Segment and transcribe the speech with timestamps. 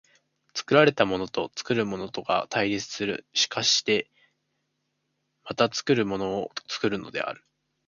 [0.55, 4.09] 作られたものと作るものとが対立する、しかして
[5.43, 7.45] また作るものを作るのである。